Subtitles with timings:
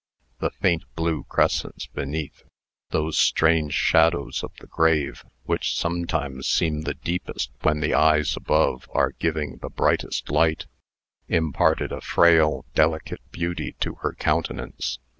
[0.39, 2.41] The faint blue crescents beneath
[2.89, 8.89] those strange shadows of the grave, which sometimes seem the deepest when the eyes above
[8.93, 10.65] are giving the brightest light
[11.27, 14.97] imparted a frail, delicate beauty to her countenance.